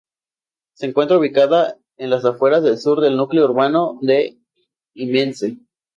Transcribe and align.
Se 0.73 0.87
encuentra 0.87 1.19
ubicada 1.19 1.77
en 1.97 2.09
las 2.09 2.25
afueras 2.25 2.63
del 2.63 2.79
sur 2.79 3.01
del 3.01 3.15
núcleo 3.17 3.45
urbano 3.45 3.99
de 4.01 4.35
Immensee. 4.95 5.59